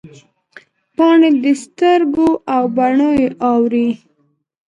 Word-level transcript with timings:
پاڼې 0.95 1.29
د 1.43 1.45
سترګو 1.63 2.29
او 2.55 2.63
باڼه 2.75 3.09
یې 3.19 3.27
اوري 3.49 3.87